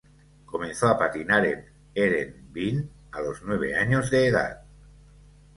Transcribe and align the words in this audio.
Comenzó 0.51 0.87
a 0.87 0.97
patinar 0.97 1.45
en 1.45 1.63
Heerenveen 1.93 2.89
a 3.11 3.21
los 3.21 3.43
nueve 3.43 3.75
años 3.77 4.09
de 4.09 4.25
edad. 4.29 4.63